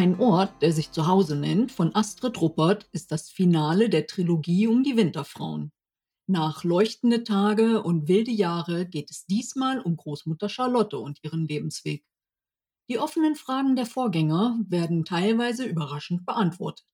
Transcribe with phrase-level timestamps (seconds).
[0.00, 4.66] Ein Ort, der sich zu Hause nennt, von Astrid Ruppert, ist das Finale der Trilogie
[4.66, 5.72] um die Winterfrauen.
[6.26, 12.02] Nach leuchtende Tage und wilde Jahre geht es diesmal um Großmutter Charlotte und ihren Lebensweg.
[12.88, 16.88] Die offenen Fragen der Vorgänger werden teilweise überraschend beantwortet.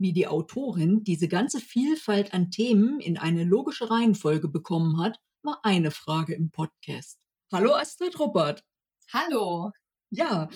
[0.00, 5.60] Wie die Autorin diese ganze Vielfalt an Themen in eine logische Reihenfolge bekommen hat, war
[5.62, 7.24] eine Frage im Podcast.
[7.52, 8.64] Hallo Astrid Ruppert.
[9.12, 9.70] Hallo.
[10.12, 10.48] Ja,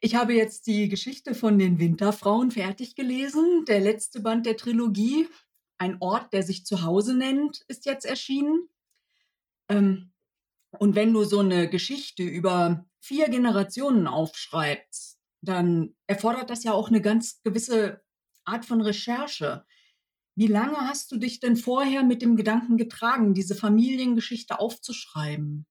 [0.00, 3.64] ich habe jetzt die Geschichte von den Winterfrauen fertig gelesen.
[3.66, 5.28] Der letzte Band der Trilogie,
[5.78, 8.68] ein Ort, der sich zu Hause nennt, ist jetzt erschienen.
[9.68, 10.12] Ähm,
[10.78, 16.88] und wenn du so eine Geschichte über vier Generationen aufschreibst, dann erfordert das ja auch
[16.88, 18.02] eine ganz gewisse
[18.44, 19.64] Art von Recherche.
[20.36, 25.66] Wie lange hast du dich denn vorher mit dem Gedanken getragen, diese Familiengeschichte aufzuschreiben?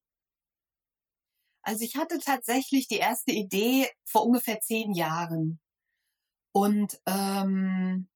[1.68, 5.60] Also ich hatte tatsächlich die erste Idee vor ungefähr zehn Jahren
[6.54, 8.08] und ähm,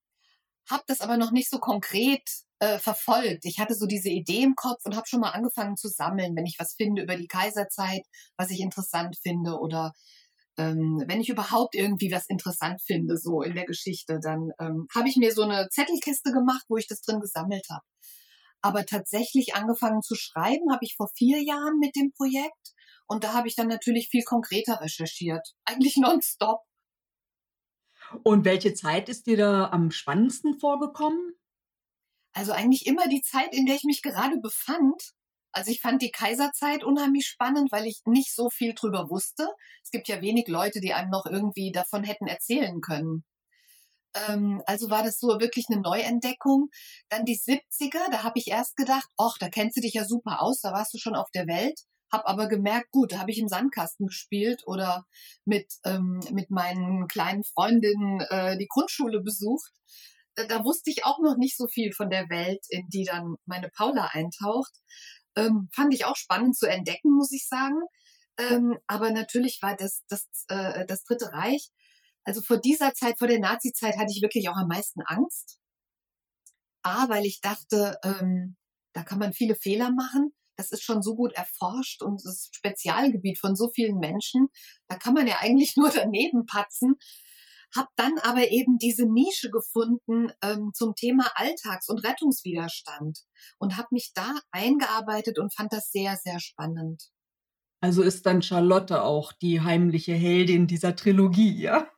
[0.69, 2.23] habe das aber noch nicht so konkret
[2.59, 3.43] äh, verfolgt.
[3.43, 6.45] Ich hatte so diese Idee im Kopf und habe schon mal angefangen zu sammeln, wenn
[6.45, 8.03] ich was finde über die Kaiserzeit,
[8.38, 9.91] was ich interessant finde oder
[10.58, 15.09] ähm, wenn ich überhaupt irgendwie was interessant finde, so in der Geschichte, dann ähm, habe
[15.09, 17.83] ich mir so eine Zettelkiste gemacht, wo ich das drin gesammelt habe.
[18.62, 22.73] Aber tatsächlich angefangen zu schreiben habe ich vor vier Jahren mit dem Projekt
[23.08, 25.56] und da habe ich dann natürlich viel konkreter recherchiert.
[25.66, 26.62] Eigentlich nonstop.
[28.23, 31.34] Und welche Zeit ist dir da am spannendsten vorgekommen?
[32.34, 35.14] Also eigentlich immer die Zeit, in der ich mich gerade befand.
[35.52, 39.50] Also ich fand die Kaiserzeit unheimlich spannend, weil ich nicht so viel drüber wusste.
[39.84, 43.26] Es gibt ja wenig Leute, die einem noch irgendwie davon hätten erzählen können.
[44.14, 46.70] Ähm, also war das so wirklich eine Neuentdeckung.
[47.09, 50.42] Dann die 70er, da habe ich erst gedacht, ach, da kennst du dich ja super
[50.42, 51.80] aus, da warst du schon auf der Welt.
[52.12, 55.05] Hab aber gemerkt, gut, da habe ich im Sandkasten gespielt oder
[55.45, 59.71] mit, ähm, mit meinen kleinen Freundinnen äh, die Grundschule besucht.
[60.36, 63.36] Da, da wusste ich auch noch nicht so viel von der Welt, in die dann
[63.45, 64.73] meine Paula eintaucht.
[65.38, 67.80] Ähm, fand ich auch spannend zu entdecken, muss ich sagen.
[68.38, 71.70] Ähm, aber natürlich war das, das, äh, das Dritte Reich,
[72.23, 75.58] also vor dieser Zeit, vor der Nazi-Zeit, hatte ich wirklich auch am meisten Angst.
[76.83, 78.55] A, weil ich dachte, ähm,
[78.93, 83.39] da kann man viele Fehler machen das ist schon so gut erforscht und das Spezialgebiet
[83.39, 84.48] von so vielen Menschen.
[84.87, 86.95] Da kann man ja eigentlich nur daneben patzen.
[87.76, 93.20] Hab dann aber eben diese Nische gefunden ähm, zum Thema Alltags- und Rettungswiderstand
[93.59, 97.09] und habe mich da eingearbeitet und fand das sehr, sehr spannend.
[97.80, 101.89] Also ist dann Charlotte auch die heimliche Heldin dieser Trilogie, ja?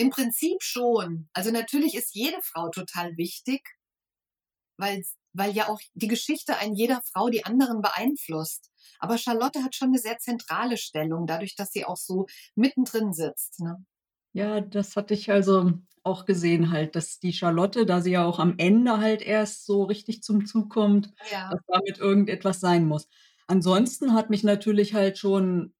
[0.00, 1.28] Im Prinzip schon.
[1.34, 3.62] Also natürlich ist jede Frau total wichtig,
[4.78, 8.70] weil weil ja auch die Geschichte ein jeder Frau die anderen beeinflusst.
[8.98, 13.60] Aber Charlotte hat schon eine sehr zentrale Stellung, dadurch, dass sie auch so mittendrin sitzt.
[13.60, 13.84] Ne?
[14.32, 15.72] Ja, das hatte ich also
[16.02, 19.84] auch gesehen halt, dass die Charlotte, da sie ja auch am Ende halt erst so
[19.84, 21.50] richtig zum Zug kommt, ja.
[21.50, 23.06] dass damit irgendetwas sein muss.
[23.46, 25.74] Ansonsten hat mich natürlich halt schon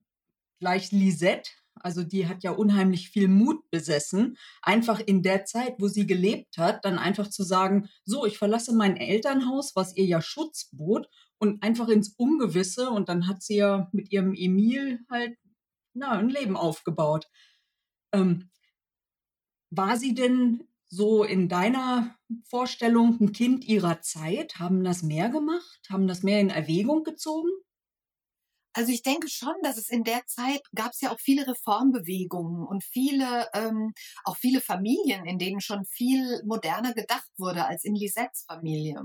[0.59, 1.51] gleich Lisette
[1.81, 6.59] also die hat ja unheimlich viel Mut besessen, einfach in der Zeit, wo sie gelebt
[6.59, 11.09] hat, dann einfach zu sagen, so, ich verlasse mein Elternhaus, was ihr ja Schutz bot,
[11.41, 12.91] und einfach ins Ungewisse.
[12.91, 15.37] Und dann hat sie ja mit ihrem Emil halt
[15.95, 17.27] na, ein Leben aufgebaut.
[18.13, 18.51] Ähm,
[19.71, 24.59] war sie denn so in deiner Vorstellung ein Kind ihrer Zeit?
[24.59, 25.81] Haben das mehr gemacht?
[25.89, 27.51] Haben das mehr in Erwägung gezogen?
[28.73, 32.67] Also ich denke schon, dass es in der Zeit gab es ja auch viele Reformbewegungen
[32.67, 33.93] und viele, ähm,
[34.25, 39.03] auch viele Familien, in denen schon viel moderner gedacht wurde als in Lisettes Familie.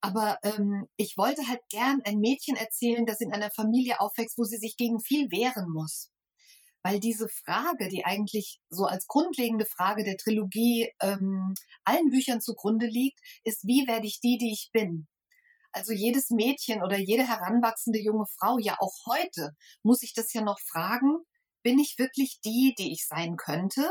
[0.00, 4.44] Aber ähm, ich wollte halt gern ein Mädchen erzählen, das in einer Familie aufwächst, wo
[4.44, 6.10] sie sich gegen viel wehren muss.
[6.84, 11.54] Weil diese Frage, die eigentlich so als grundlegende Frage der Trilogie ähm,
[11.84, 15.08] allen Büchern zugrunde liegt, ist, wie werde ich die, die ich bin?
[15.72, 19.52] Also jedes Mädchen oder jede heranwachsende junge Frau, ja auch heute,
[19.82, 21.18] muss ich das ja noch fragen,
[21.62, 23.88] bin ich wirklich die, die ich sein könnte?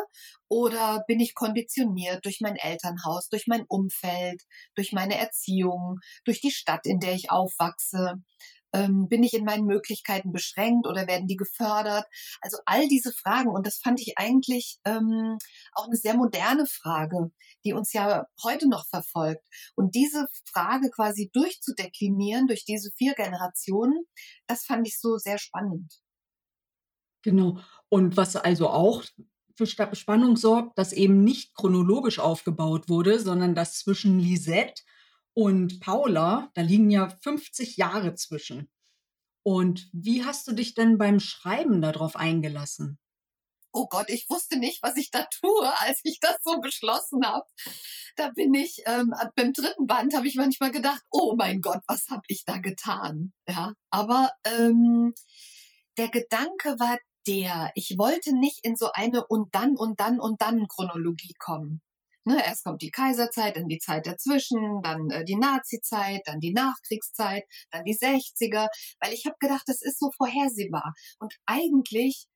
[0.50, 4.42] Oder bin ich konditioniert durch mein Elternhaus, durch mein Umfeld,
[4.76, 8.16] durch meine Erziehung, durch die Stadt, in der ich aufwachse?
[8.74, 12.06] Ähm, bin ich in meinen Möglichkeiten beschränkt oder werden die gefördert?
[12.42, 13.50] Also all diese Fragen.
[13.50, 15.38] Und das fand ich eigentlich ähm,
[15.74, 17.32] auch eine sehr moderne Frage,
[17.66, 19.46] die uns ja heute noch verfolgt.
[19.76, 24.06] Und diese Frage quasi durchzudeklinieren durch diese vier Generationen,
[24.48, 25.94] das fand ich so sehr spannend.
[27.24, 27.60] Genau.
[27.90, 29.04] Und was also auch
[29.56, 34.82] für Spannung sorgt, dass eben nicht chronologisch aufgebaut wurde, sondern dass zwischen Lisette
[35.34, 38.70] und Paula, da liegen ja 50 Jahre zwischen.
[39.44, 43.00] Und wie hast du dich denn beim Schreiben darauf eingelassen?
[43.74, 47.46] oh Gott, ich wusste nicht, was ich da tue, als ich das so beschlossen habe.
[48.16, 52.08] Da bin ich, ähm, beim dritten Band habe ich manchmal gedacht, oh mein Gott, was
[52.10, 53.34] habe ich da getan?
[53.48, 55.14] Ja, aber ähm,
[55.98, 56.98] der Gedanke war
[57.28, 61.82] der, ich wollte nicht in so eine und dann und dann und dann Chronologie kommen.
[62.24, 66.54] Ne, erst kommt die Kaiserzeit, dann die Zeit dazwischen, dann äh, die Nazizeit, dann die
[66.54, 68.68] Nachkriegszeit, dann die 60er,
[69.00, 70.94] weil ich habe gedacht, das ist so vorhersehbar.
[71.20, 72.28] Und eigentlich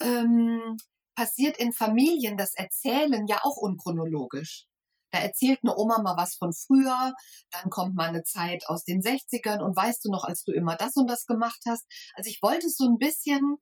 [0.00, 0.76] ähm,
[1.16, 4.66] passiert in Familien das Erzählen ja auch unchronologisch.
[5.12, 7.14] Da erzählt eine Oma mal was von früher,
[7.50, 10.76] dann kommt mal eine Zeit aus den 60ern und weißt du noch, als du immer
[10.76, 11.86] das und das gemacht hast.
[12.14, 13.56] Also ich wollte so ein bisschen,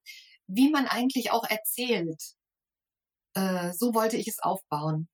[0.46, 2.20] wie man eigentlich auch erzählt.
[3.34, 5.08] Äh, so wollte ich es aufbauen.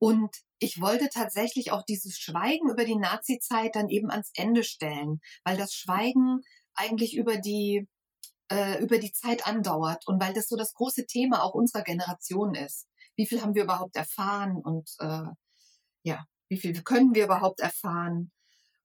[0.00, 5.20] Und ich wollte tatsächlich auch dieses Schweigen über die Nazi-Zeit dann eben ans Ende stellen,
[5.44, 6.40] weil das Schweigen
[6.74, 7.86] eigentlich über die
[8.50, 12.54] äh, über die Zeit andauert und weil das so das große Thema auch unserer Generation
[12.54, 12.88] ist.
[13.14, 15.28] Wie viel haben wir überhaupt erfahren und äh,
[16.02, 18.32] ja, wie viel können wir überhaupt erfahren?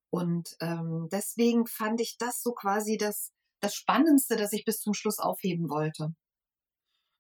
[0.09, 3.31] Und ähm, deswegen fand ich das so quasi das,
[3.61, 6.13] das Spannendste, das ich bis zum Schluss aufheben wollte.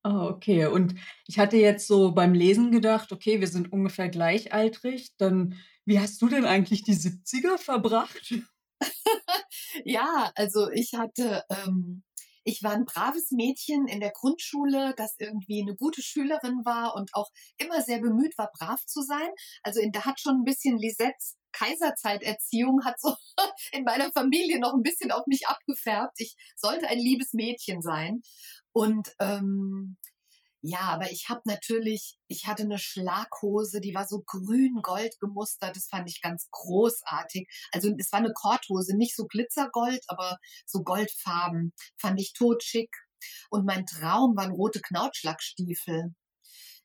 [0.05, 0.67] Ah, okay.
[0.67, 0.93] Und
[1.25, 5.17] ich hatte jetzt so beim Lesen gedacht, okay, wir sind ungefähr gleichaltrig.
[5.17, 8.35] Dann, wie hast du denn eigentlich die 70er verbracht?
[9.83, 12.03] ja, also ich hatte ähm,
[12.43, 17.09] ich war ein braves Mädchen in der Grundschule, das irgendwie eine gute Schülerin war und
[17.15, 19.29] auch immer sehr bemüht war, brav zu sein.
[19.63, 23.15] Also in, da hat schon ein bisschen Lisettes Kaiserzeiterziehung hat so
[23.71, 26.13] in meiner Familie noch ein bisschen auf mich abgefärbt.
[26.17, 28.21] Ich sollte ein liebes Mädchen sein.
[28.75, 29.95] Und ähm,
[30.61, 35.77] ja, aber ich habe natürlich, ich hatte eine Schlaghose, die war so grün-gold gemustert.
[35.77, 37.47] Das fand ich ganz großartig.
[37.71, 41.71] Also es war eine Korthose, nicht so glitzergold, aber so goldfarben.
[41.97, 42.89] Fand ich totschick.
[43.49, 46.13] Und mein Traum waren rote Knautschlackstiefel.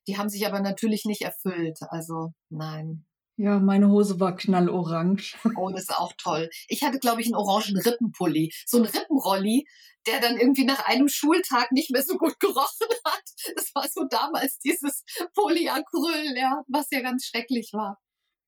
[0.06, 1.78] Die haben sich aber natürlich nicht erfüllt.
[1.88, 3.04] Also nein.
[3.42, 5.22] Ja, meine Hose war knallorange.
[5.56, 6.50] Oh, das ist auch toll.
[6.68, 8.52] Ich hatte, glaube ich, einen orangen Rippenpulli.
[8.66, 9.66] So ein Rippenrolli,
[10.06, 13.22] der dann irgendwie nach einem Schultag nicht mehr so gut gerochen hat.
[13.56, 15.04] Das war so damals dieses
[15.34, 17.98] Polyacryl, ja, was ja ganz schrecklich war.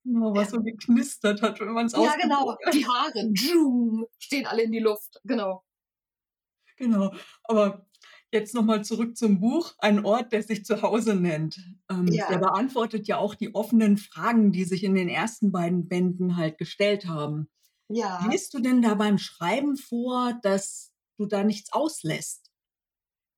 [0.05, 0.59] Genau, was ja.
[0.59, 2.55] so geknistert hat, wenn man es Ja, genau.
[2.75, 3.33] Die Haare
[4.19, 5.21] stehen alle in die Luft.
[5.25, 5.65] Genau.
[6.77, 7.15] Genau.
[7.45, 7.87] Aber
[8.33, 9.75] Jetzt nochmal zurück zum Buch.
[9.79, 11.61] Ein Ort, der sich zu Hause nennt.
[11.91, 12.29] Ähm, ja.
[12.29, 16.57] Der beantwortet ja auch die offenen Fragen, die sich in den ersten beiden Bänden halt
[16.57, 17.51] gestellt haben.
[17.89, 18.27] Ja.
[18.31, 22.51] Liest du denn da beim Schreiben vor, dass du da nichts auslässt?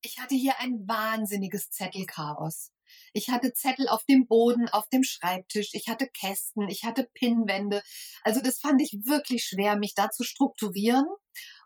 [0.01, 2.71] Ich hatte hier ein wahnsinniges Zettelchaos.
[3.13, 7.83] Ich hatte Zettel auf dem Boden, auf dem Schreibtisch, ich hatte Kästen, ich hatte Pinnwände.
[8.23, 11.07] Also das fand ich wirklich schwer, mich da zu strukturieren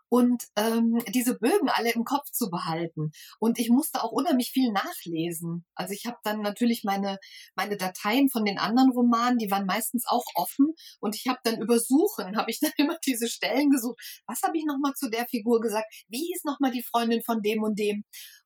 [0.09, 3.11] und ähm, diese Bögen alle im Kopf zu behalten.
[3.39, 5.65] Und ich musste auch unheimlich viel nachlesen.
[5.75, 7.19] Also ich habe dann natürlich meine,
[7.55, 10.73] meine Dateien von den anderen Romanen, die waren meistens auch offen.
[10.99, 13.99] Und ich habe dann über Suchen, habe ich dann immer diese Stellen gesucht.
[14.25, 15.85] Was habe ich nochmal zu der Figur gesagt?
[16.07, 18.03] Wie hieß nochmal die Freundin von dem und dem?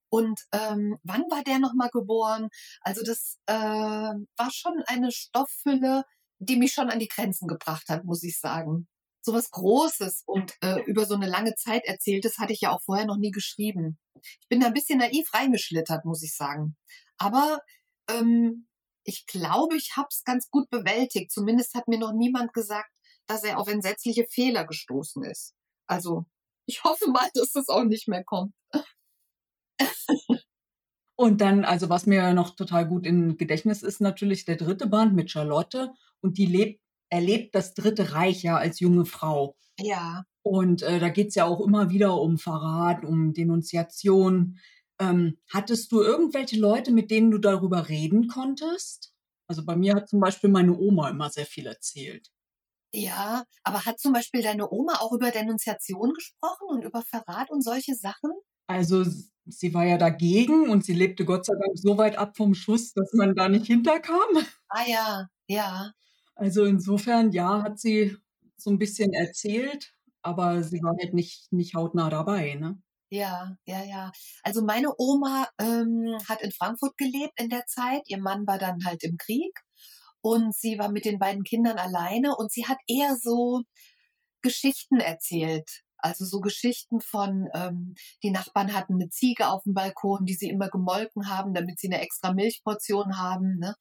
[0.10, 2.50] Und ähm, wann war der nochmal geboren?
[2.82, 6.04] Also das äh, war schon eine Stofffülle,
[6.38, 8.88] die mich schon an die Grenzen gebracht hat, muss ich sagen
[9.24, 12.82] so was Großes und äh, über so eine lange Zeit erzähltes hatte ich ja auch
[12.82, 13.98] vorher noch nie geschrieben.
[14.42, 16.76] Ich bin da ein bisschen naiv reingeschlittert, muss ich sagen.
[17.18, 17.60] Aber
[18.10, 18.68] ähm,
[19.06, 21.32] ich glaube, ich habe es ganz gut bewältigt.
[21.32, 22.90] Zumindest hat mir noch niemand gesagt,
[23.26, 25.54] dass er auf entsetzliche Fehler gestoßen ist.
[25.88, 26.26] Also
[26.66, 28.54] ich hoffe mal, dass das auch nicht mehr kommt.
[31.16, 35.14] Und dann, also was mir noch total gut im Gedächtnis ist, natürlich der dritte Band
[35.14, 35.94] mit Charlotte.
[36.22, 36.83] Und die lebt
[37.14, 39.56] erlebt das Dritte Reich ja als junge Frau.
[39.80, 40.26] Ja.
[40.42, 44.58] Und äh, da es ja auch immer wieder um Verrat, um Denunziation.
[45.00, 49.14] Ähm, hattest du irgendwelche Leute, mit denen du darüber reden konntest?
[49.48, 52.32] Also bei mir hat zum Beispiel meine Oma immer sehr viel erzählt.
[52.92, 57.64] Ja, aber hat zum Beispiel deine Oma auch über Denunziation gesprochen und über Verrat und
[57.64, 58.32] solche Sachen?
[58.68, 59.06] Also
[59.46, 62.94] sie war ja dagegen und sie lebte Gott sei Dank so weit ab vom Schuss,
[62.94, 64.46] dass man da nicht hinterkam.
[64.70, 65.92] Ah ja, ja.
[66.36, 68.16] Also insofern, ja, hat sie
[68.58, 72.82] so ein bisschen erzählt, aber sie war halt nicht nicht hautnah dabei, ne?
[73.12, 74.12] Ja, ja, ja.
[74.44, 78.02] Also meine Oma ähm, hat in Frankfurt gelebt in der Zeit.
[78.08, 79.54] Ihr Mann war dann halt im Krieg
[80.22, 83.62] und sie war mit den beiden Kindern alleine und sie hat eher so
[84.42, 85.84] Geschichten erzählt.
[85.98, 90.50] Also so Geschichten von, ähm, die Nachbarn hatten eine Ziege auf dem Balkon, die sie
[90.50, 93.58] immer gemolken haben, damit sie eine extra Milchportion haben.
[93.60, 93.76] Ne?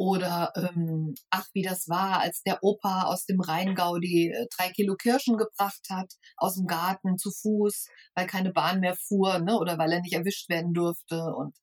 [0.00, 4.70] Oder ähm, ach, wie das war, als der Opa aus dem Rheingau die äh, drei
[4.70, 9.58] Kilo Kirschen gebracht hat aus dem Garten zu Fuß, weil keine Bahn mehr fuhr, ne?
[9.58, 11.20] Oder weil er nicht erwischt werden durfte.
[11.36, 11.54] Und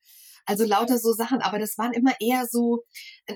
[0.45, 2.83] Also lauter so Sachen, aber das waren immer eher so,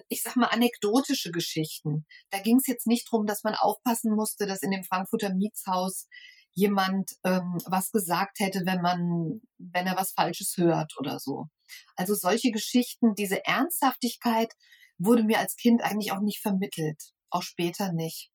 [0.07, 2.05] ich sag mal, anekdotische Geschichten.
[2.29, 6.05] Da ging es jetzt nicht drum, dass man aufpassen musste, dass in dem Frankfurter Mietshaus
[6.53, 11.47] jemand ähm, was gesagt hätte, wenn man, wenn er was Falsches hört oder so.
[11.95, 14.53] Also solche Geschichten, diese Ernsthaftigkeit
[15.03, 18.31] wurde mir als Kind eigentlich auch nicht vermittelt, auch später nicht.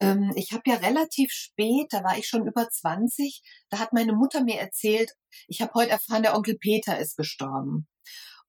[0.00, 4.14] Ähm, ich habe ja relativ spät, da war ich schon über 20, da hat meine
[4.14, 5.12] Mutter mir erzählt,
[5.46, 7.86] ich habe heute erfahren, der Onkel Peter ist gestorben.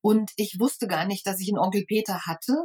[0.03, 2.55] Und ich wusste gar nicht, dass ich einen Onkel Peter hatte.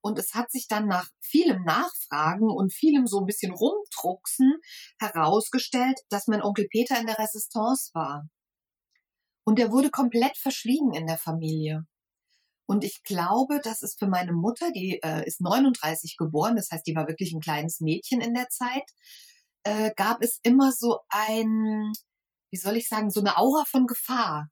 [0.00, 4.54] Und es hat sich dann nach vielem Nachfragen und vielem so ein bisschen rumdrucksen
[4.98, 8.26] herausgestellt, dass mein Onkel Peter in der Resistance war.
[9.44, 11.86] Und er wurde komplett verschwiegen in der Familie.
[12.68, 16.86] Und ich glaube, das ist für meine Mutter, die äh, ist 39 geboren, das heißt,
[16.86, 18.84] die war wirklich ein kleines Mädchen in der Zeit,
[19.62, 21.92] äh, gab es immer so ein,
[22.50, 24.48] wie soll ich sagen, so eine Aura von Gefahr,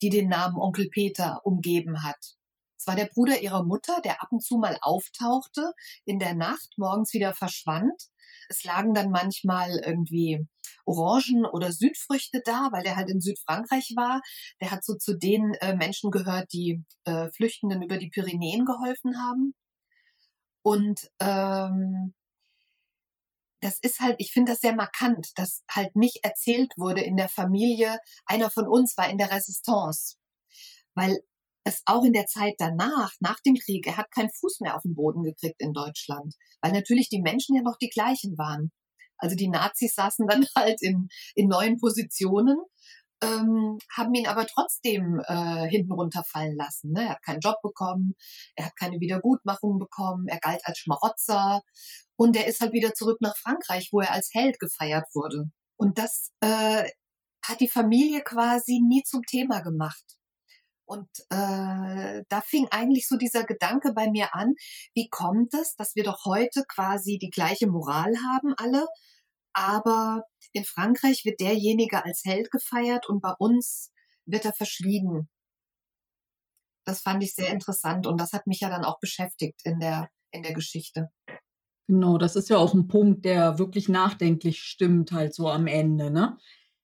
[0.00, 2.37] die den Namen Onkel Peter umgeben hat.
[2.78, 5.72] Es war der Bruder ihrer Mutter, der ab und zu mal auftauchte,
[6.04, 8.08] in der Nacht morgens wieder verschwand
[8.48, 10.46] es lagen dann manchmal irgendwie
[10.84, 14.22] Orangen oder Südfrüchte da, weil der halt in Südfrankreich war.
[14.60, 19.18] Der hat so zu den äh, Menschen gehört, die äh, Flüchtenden über die Pyrenäen geholfen
[19.18, 19.54] haben.
[20.62, 22.14] Und ähm,
[23.60, 27.28] das ist halt, ich finde das sehr markant, dass halt nicht erzählt wurde in der
[27.28, 30.16] Familie, einer von uns war in der Resistance.
[30.94, 31.20] Weil
[31.68, 34.82] es auch in der Zeit danach, nach dem Krieg, er hat keinen Fuß mehr auf
[34.82, 38.72] den Boden gekriegt in Deutschland, weil natürlich die Menschen ja noch die gleichen waren.
[39.18, 42.56] Also die Nazis saßen dann halt in, in neuen Positionen,
[43.20, 46.92] ähm, haben ihn aber trotzdem äh, hinten runterfallen lassen.
[46.92, 47.02] Ne?
[47.02, 48.14] Er hat keinen Job bekommen,
[48.54, 51.62] er hat keine Wiedergutmachung bekommen, er galt als Schmarotzer
[52.16, 55.50] und er ist halt wieder zurück nach Frankreich, wo er als Held gefeiert wurde.
[55.76, 56.88] Und das äh,
[57.42, 60.17] hat die Familie quasi nie zum Thema gemacht.
[60.88, 64.54] Und äh, da fing eigentlich so dieser Gedanke bei mir an,
[64.94, 68.86] wie kommt es, dass wir doch heute quasi die gleiche Moral haben alle,
[69.52, 73.92] aber in Frankreich wird derjenige als Held gefeiert und bei uns
[74.24, 75.28] wird er verschwiegen.
[76.86, 80.08] Das fand ich sehr interessant und das hat mich ja dann auch beschäftigt in der,
[80.30, 81.10] in der Geschichte.
[81.86, 86.10] Genau, das ist ja auch ein Punkt, der wirklich nachdenklich stimmt, halt so am Ende.
[86.10, 86.38] Ne?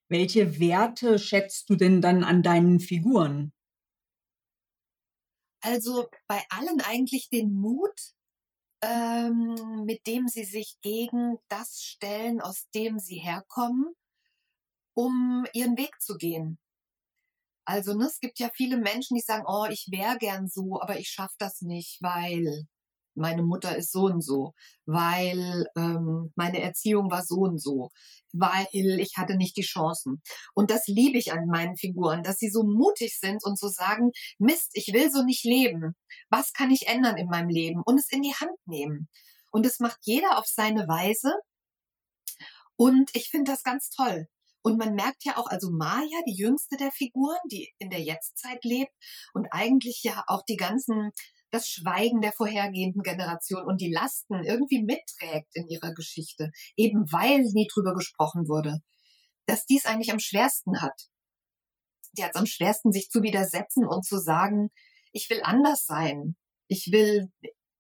[0.09, 3.55] Welche Werte schätzt du denn dann an deinen Figuren?
[5.65, 7.99] Also bei allen eigentlich den Mut,
[8.83, 13.95] ähm, mit dem sie sich gegen das stellen, aus dem sie herkommen,
[14.93, 16.59] um ihren Weg zu gehen.
[17.65, 20.99] Also ne, es gibt ja viele Menschen, die sagen, oh, ich wäre gern so, aber
[20.99, 22.67] ich schaffe das nicht, weil
[23.15, 24.55] meine Mutter ist so und so,
[24.87, 27.91] weil ähm, meine Erziehung war so und so,
[28.33, 30.23] weil ich hatte nicht die Chancen.
[30.55, 34.11] Und das liebe ich an meinen Figuren, dass sie so mutig sind und so sagen,
[34.39, 35.95] Mist, ich will so nicht leben.
[36.31, 37.83] Was kann ich ändern in meinem Leben?
[37.85, 39.09] Und es in die Hand nehmen.
[39.51, 41.33] Und das macht jeder auf seine Weise.
[42.77, 44.27] Und ich finde das ganz toll.
[44.67, 48.65] Und man merkt ja auch, also Maya, die jüngste der Figuren, die in der Jetztzeit
[48.65, 48.93] lebt
[49.35, 51.13] und eigentlich ja auch die ganzen
[51.55, 57.43] das Schweigen der vorhergehenden Generation und die Lasten irgendwie mitträgt in ihrer Geschichte, eben weil
[57.53, 58.81] nie drüber gesprochen wurde,
[59.47, 61.09] dass dies eigentlich am schwersten hat.
[62.17, 64.71] Die hat es am schwersten, sich zu widersetzen und zu sagen,
[65.13, 66.37] ich will anders sein.
[66.67, 67.31] Ich will,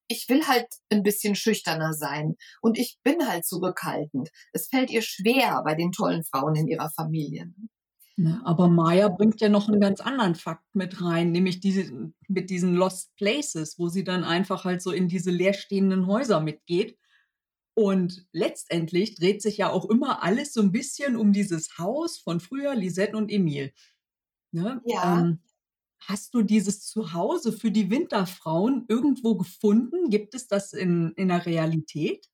[0.06, 4.30] ich will halt ein bisschen schüchterner sein und ich bin halt zurückhaltend.
[4.52, 7.52] Es fällt ihr schwer bei den tollen Frauen in ihrer Familie.
[8.16, 12.48] Ne, aber Maya bringt ja noch einen ganz anderen Fakt mit rein, nämlich diese mit
[12.48, 16.96] diesen Lost Places, wo sie dann einfach halt so in diese leerstehenden Häuser mitgeht.
[17.74, 22.38] Und letztendlich dreht sich ja auch immer alles so ein bisschen um dieses Haus von
[22.38, 23.72] früher, Lisette und Emil.
[24.52, 24.80] Ne?
[24.86, 25.20] Ja.
[25.20, 25.40] Ähm,
[26.00, 30.10] hast du dieses Zuhause für die Winterfrauen irgendwo gefunden?
[30.10, 32.28] Gibt es das in in der Realität?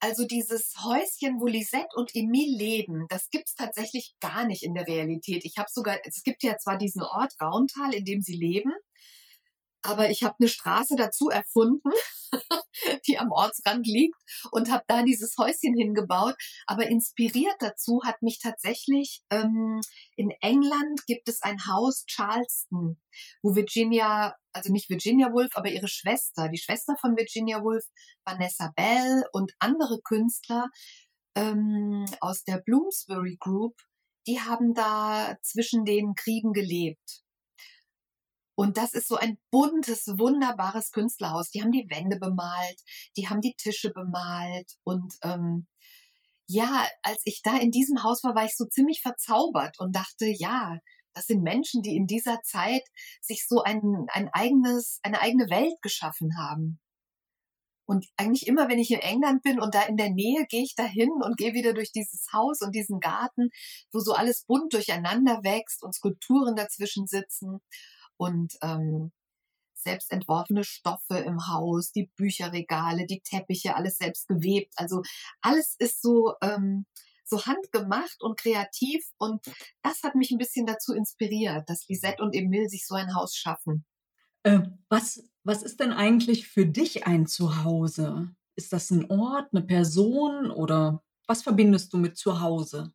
[0.00, 4.86] Also dieses Häuschen, wo Lisette und Emile leben, das gibt's tatsächlich gar nicht in der
[4.86, 5.44] Realität.
[5.44, 8.72] Ich habe sogar, es gibt ja zwar diesen Ort Rauntal, in dem sie leben,
[9.82, 11.90] aber ich habe eine Straße dazu erfunden,
[13.06, 14.16] die am Ortsrand liegt
[14.50, 16.34] und habe da dieses Häuschen hingebaut.
[16.66, 19.80] Aber inspiriert dazu hat mich tatsächlich ähm,
[20.16, 23.00] in England gibt es ein Haus Charleston,
[23.42, 27.84] wo Virginia, also nicht Virginia Woolf, aber ihre Schwester, die Schwester von Virginia Woolf,
[28.24, 30.66] Vanessa Bell und andere Künstler
[31.36, 33.76] ähm, aus der Bloomsbury Group,
[34.26, 37.22] die haben da zwischen den Kriegen gelebt.
[38.58, 41.48] Und das ist so ein buntes, wunderbares Künstlerhaus.
[41.50, 42.82] Die haben die Wände bemalt,
[43.16, 44.72] die haben die Tische bemalt.
[44.82, 45.68] Und ähm,
[46.48, 50.26] ja, als ich da in diesem Haus war, war ich so ziemlich verzaubert und dachte,
[50.26, 50.76] ja,
[51.14, 52.82] das sind Menschen, die in dieser Zeit
[53.20, 56.80] sich so ein, ein eigenes, eine eigene Welt geschaffen haben.
[57.86, 60.74] Und eigentlich immer, wenn ich in England bin und da in der Nähe, gehe ich
[60.74, 63.50] da hin und gehe wieder durch dieses Haus und diesen Garten,
[63.92, 67.60] wo so alles bunt durcheinander wächst und Skulpturen dazwischen sitzen
[68.18, 69.12] und ähm,
[69.74, 74.74] selbst entworfene Stoffe im Haus, die Bücherregale, die Teppiche, alles selbst gewebt.
[74.76, 75.02] Also
[75.40, 76.84] alles ist so, ähm,
[77.24, 79.44] so handgemacht und kreativ und
[79.82, 83.36] das hat mich ein bisschen dazu inspiriert, dass Lisette und Emil sich so ein Haus
[83.36, 83.84] schaffen.
[84.42, 88.30] Äh, was, was ist denn eigentlich für dich ein Zuhause?
[88.56, 92.92] Ist das ein Ort, eine Person oder was verbindest du mit Zuhause?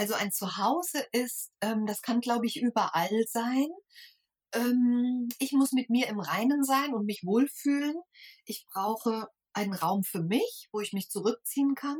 [0.00, 3.68] Also ein Zuhause ist, ähm, das kann, glaube ich, überall sein.
[4.54, 8.00] Ähm, ich muss mit mir im Reinen sein und mich wohlfühlen.
[8.46, 11.98] Ich brauche einen Raum für mich, wo ich mich zurückziehen kann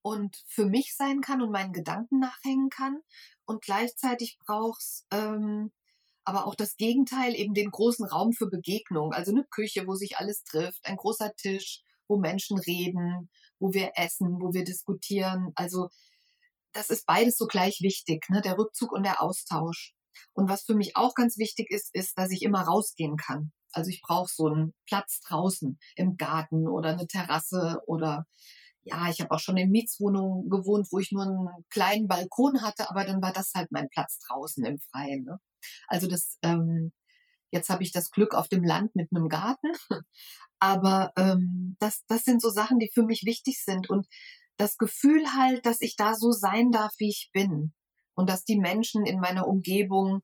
[0.00, 3.02] und für mich sein kann und meinen Gedanken nachhängen kann.
[3.44, 5.72] Und gleichzeitig brauchst ähm,
[6.24, 9.12] aber auch das Gegenteil, eben den großen Raum für Begegnung.
[9.12, 13.92] Also eine Küche, wo sich alles trifft, ein großer Tisch, wo Menschen reden, wo wir
[13.96, 15.52] essen, wo wir diskutieren.
[15.56, 15.90] Also
[16.72, 18.40] das ist beides so gleich wichtig, ne?
[18.40, 19.94] der Rückzug und der Austausch.
[20.32, 23.52] Und was für mich auch ganz wichtig ist, ist, dass ich immer rausgehen kann.
[23.72, 28.26] Also ich brauche so einen Platz draußen im Garten oder eine Terrasse oder
[28.82, 32.88] ja, ich habe auch schon in Mietswohnungen gewohnt, wo ich nur einen kleinen Balkon hatte,
[32.90, 35.24] aber dann war das halt mein Platz draußen im Freien.
[35.24, 35.38] Ne?
[35.86, 36.92] Also das, ähm,
[37.50, 39.72] jetzt habe ich das Glück auf dem Land mit einem Garten,
[40.58, 44.06] aber ähm, das, das sind so Sachen, die für mich wichtig sind und
[44.60, 47.72] das Gefühl halt, dass ich da so sein darf, wie ich bin
[48.14, 50.20] und dass die Menschen in meiner Umgebung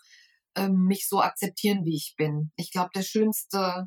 [0.57, 2.53] ähm, mich so akzeptieren, wie ich bin.
[2.57, 3.85] Ich glaube, der schönste,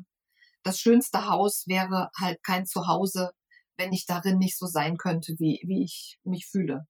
[0.64, 3.30] das schönste Haus wäre halt kein Zuhause,
[3.76, 6.86] wenn ich darin nicht so sein könnte, wie, wie ich mich fühle.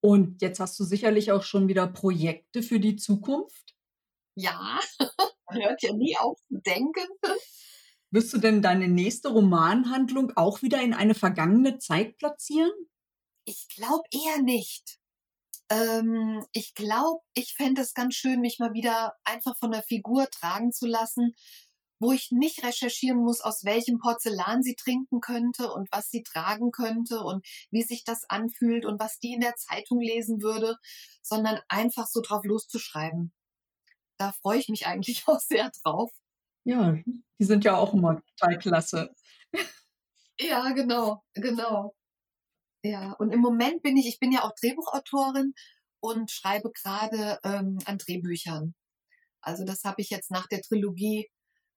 [0.00, 3.74] Und jetzt hast du sicherlich auch schon wieder Projekte für die Zukunft?
[4.34, 4.78] Ja,
[5.50, 7.06] man hört ja nie auf zu denken.
[8.16, 12.72] Wirst du denn deine nächste Romanhandlung auch wieder in eine vergangene Zeit platzieren?
[13.44, 14.98] Ich glaube eher nicht.
[15.68, 20.30] Ähm, ich glaube, ich fände es ganz schön, mich mal wieder einfach von der Figur
[20.30, 21.34] tragen zu lassen
[21.98, 26.70] wo ich nicht recherchieren muss, aus welchem Porzellan sie trinken könnte und was sie tragen
[26.70, 30.76] könnte und wie sich das anfühlt und was die in der Zeitung lesen würde,
[31.22, 33.32] sondern einfach so drauf loszuschreiben.
[34.18, 36.10] Da freue ich mich eigentlich auch sehr drauf.
[36.66, 36.96] Ja,
[37.38, 39.14] die sind ja auch immer total klasse.
[40.38, 41.94] Ja, genau, genau.
[42.82, 45.54] Ja, und im Moment bin ich, ich bin ja auch Drehbuchautorin
[46.00, 48.74] und schreibe gerade ähm, an Drehbüchern.
[49.40, 51.30] Also das habe ich jetzt nach der Trilogie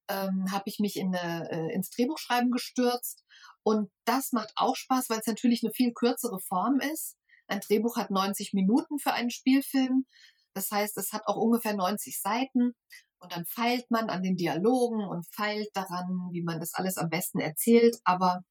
[0.10, 3.24] ähm, habe ich mich in eine, äh, ins Drehbuchschreiben gestürzt.
[3.64, 7.16] Und das macht auch Spaß, weil es natürlich eine viel kürzere Form ist.
[7.48, 10.06] Ein Drehbuch hat 90 Minuten für einen Spielfilm.
[10.54, 12.74] Das heißt, es hat auch ungefähr 90 Seiten.
[13.20, 17.10] Und dann feilt man an den Dialogen und feilt daran, wie man das alles am
[17.10, 17.98] besten erzählt.
[18.04, 18.44] Aber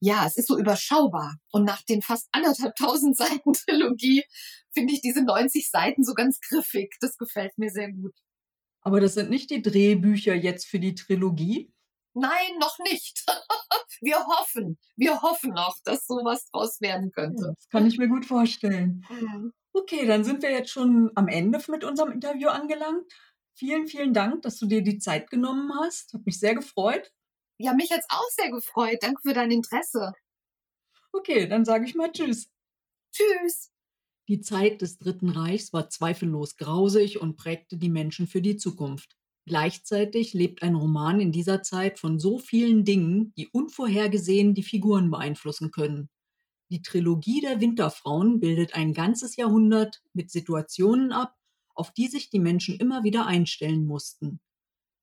[0.00, 1.36] ja, es ist so überschaubar.
[1.52, 4.24] Und nach den fast anderthalbtausend Seiten Trilogie
[4.72, 6.96] finde ich diese 90 Seiten so ganz griffig.
[7.00, 8.14] Das gefällt mir sehr gut.
[8.82, 11.72] Aber das sind nicht die Drehbücher jetzt für die Trilogie?
[12.14, 13.24] Nein, noch nicht.
[14.00, 17.54] wir hoffen, wir hoffen noch, dass sowas draus werden könnte.
[17.56, 19.04] Das kann ich mir gut vorstellen.
[19.10, 19.52] Mhm.
[19.72, 23.12] Okay, dann sind wir jetzt schon am Ende mit unserem Interview angelangt.
[23.58, 26.12] Vielen, vielen Dank, dass du dir die Zeit genommen hast.
[26.12, 27.10] Hat mich sehr gefreut.
[27.58, 28.98] Ja, mich jetzt auch sehr gefreut.
[29.00, 30.12] Danke für dein Interesse.
[31.12, 32.50] Okay, dann sage ich mal Tschüss.
[33.12, 33.72] Tschüss.
[34.28, 39.16] Die Zeit des Dritten Reichs war zweifellos grausig und prägte die Menschen für die Zukunft.
[39.46, 45.10] Gleichzeitig lebt ein Roman in dieser Zeit von so vielen Dingen, die unvorhergesehen die Figuren
[45.10, 46.10] beeinflussen können.
[46.70, 51.36] Die Trilogie der Winterfrauen bildet ein ganzes Jahrhundert mit Situationen ab,
[51.76, 54.40] auf die sich die Menschen immer wieder einstellen mussten.